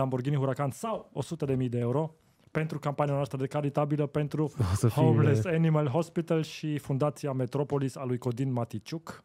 [0.00, 1.10] Lamborghini Huracan sau
[1.48, 2.14] 100.000 de euro
[2.50, 5.02] pentru campania noastră de caritabilă pentru O să fie...
[5.02, 9.22] Homeless Animal Hospital și Fundația Metropolis a lui Codin Maticiuc.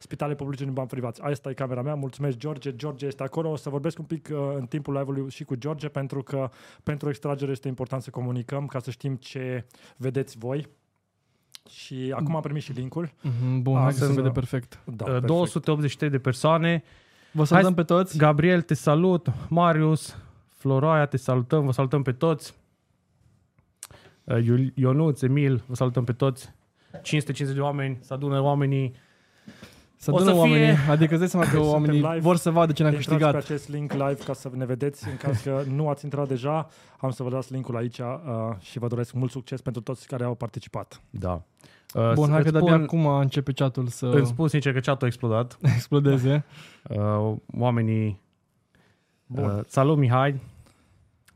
[0.00, 1.22] Spitale publice în bani privați.
[1.22, 1.94] Asta e camera mea.
[1.94, 2.76] Mulțumesc, George.
[2.76, 3.50] George este acolo.
[3.50, 6.50] O să vorbesc un pic uh, în timpul live-ului și cu George, pentru că
[6.82, 9.66] pentru extragere este important să comunicăm ca să știm ce
[9.96, 10.66] vedeți voi.
[11.70, 13.12] Și acum am primit și linkul.
[13.22, 14.80] Mhm, Bun, A, hai să se să- vede perfect.
[14.84, 15.26] Da, Uh, perfect.
[15.26, 16.82] 283 de persoane.
[17.32, 18.18] Vă salutăm Hai- pe toți.
[18.18, 19.26] Gabriel, te salut.
[19.48, 20.16] Marius,
[20.48, 21.64] Floroaia, te salutăm.
[21.64, 22.54] Vă salutăm pe toți.
[24.24, 26.52] Uh, Iul- Ionuț, Emil, vă salutăm pe toți.
[27.02, 28.94] 550 de oameni, să adună oamenii.
[29.96, 30.76] Să o adună să fie- oamenii.
[30.88, 32.18] Adică îți dai seama că Deci suntem oamenii live.
[32.18, 33.44] vor să vadă ce ne-am Intrați pe câștigat.
[33.44, 35.08] acest link live ca să ne vedeți.
[35.08, 36.68] În caz că nu ați intrat deja,
[37.00, 38.06] am să vă las linkul aici uh,
[38.60, 41.00] și vă doresc mult succes pentru toți care au participat.
[41.10, 41.42] Da.
[41.94, 44.72] Uh, Bun, să- hai că îți de-abia spun- acum începe chatul să Îmi spun sincer
[44.72, 45.58] că chat-ul a explodat.
[45.74, 46.44] explodeze.
[46.88, 48.20] Uh, oamenii...
[49.26, 49.44] Bun.
[49.44, 50.30] Uh, salut, Mihai.
[50.30, 50.40] Uite,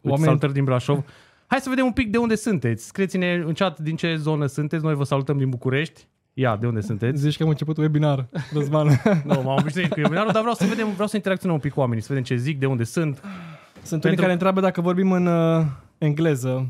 [0.08, 1.04] Oameni- Salutări din Brașov.
[1.46, 2.86] Hai să vedem un pic de unde sunteți.
[2.86, 4.84] Scrieți-ne în chat din ce zonă sunteți.
[4.84, 6.06] Noi vă salutăm din București.
[6.34, 7.20] Ia, de unde sunteți?
[7.20, 8.86] Zici că am început webinar, Răzvan.
[9.24, 11.80] nu, m-am obișnuit cu webinarul, dar vreau să vedem, vreau să interacționăm un pic cu
[11.80, 13.16] oamenii, să vedem ce zic, de unde sunt.
[13.82, 15.64] Sunt unii Pentru- care întreabă dacă vorbim în uh,
[15.98, 16.66] engleză.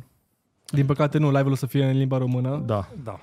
[0.66, 2.62] Din păcate nu, live-ul o să fie în limba română.
[2.66, 2.88] Da.
[3.04, 3.20] Da.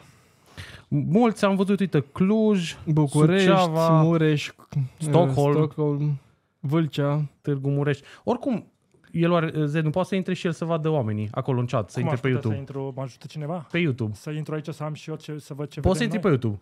[0.91, 5.53] Mulți am văzut, uite, Cluj, București, Suceava, Mureș, uh, Stockholm.
[5.53, 6.19] Stockholm,
[6.59, 7.21] Vâlcea.
[7.41, 7.99] Târgu Mureș.
[8.23, 8.65] Oricum,
[9.11, 11.89] el are, Zed, nu poate să intre și el să vadă oamenii acolo în chat,
[11.89, 12.53] să Cum intre aș pe putea YouTube.
[12.53, 13.67] Să intru, mă ajută cineva?
[13.71, 14.11] Pe YouTube.
[14.13, 16.19] Să intru aici să am și eu ce, să văd ce Poți să vedem intri
[16.21, 16.59] pe YouTube.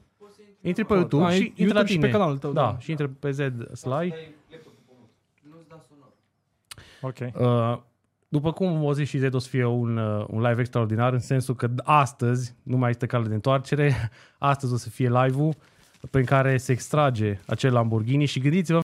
[0.62, 2.06] Intri pe YouTube Ah, și YouTube intră la și tine.
[2.06, 2.78] pe canalul tău, Da, da.
[2.80, 3.90] și intră pe Zed Sly.
[3.90, 4.14] noi.
[7.02, 7.18] Ok.
[7.20, 7.78] Uh,
[8.28, 11.20] după cum o zis și Zed, o să fie un, uh, un live extraordinar, în
[11.20, 13.96] sensul că astăzi, nu mai este cale de întoarcere,
[14.38, 15.56] astăzi o să fie live-ul
[16.12, 18.80] prin care se extrage acel Lamborghini și gândiți-vă